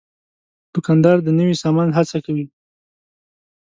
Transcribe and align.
دوکاندار 0.73 1.17
د 1.23 1.27
نوي 1.39 1.55
سامان 1.63 1.89
هڅه 1.97 2.17
کوي. 2.25 2.45